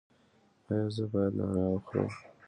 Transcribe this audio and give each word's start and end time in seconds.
ایا 0.71 0.87
زه 0.95 1.03
باید 1.11 1.33
نعناع 1.39 1.67
وخورم؟ 1.73 2.13